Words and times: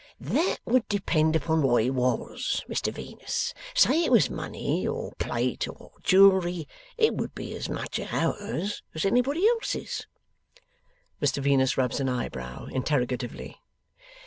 'That 0.19 0.57
would 0.65 0.87
depend 0.87 1.35
upon 1.35 1.61
what 1.61 1.83
it 1.83 1.91
was, 1.91 2.63
Mr 2.67 2.91
Venus. 2.91 3.53
Say 3.75 4.03
it 4.03 4.11
was 4.11 4.31
money, 4.31 4.87
or 4.87 5.11
plate, 5.19 5.67
or 5.67 5.91
jewellery, 6.01 6.67
it 6.97 7.13
would 7.13 7.35
be 7.35 7.53
as 7.55 7.69
much 7.69 7.99
ours 7.99 8.81
as 8.95 9.05
anybody 9.05 9.45
else's.' 9.47 10.07
Mr 11.21 11.37
Venus 11.37 11.77
rubs 11.77 11.99
an 11.99 12.09
eyebrow, 12.09 12.65
interrogatively. 12.71 13.59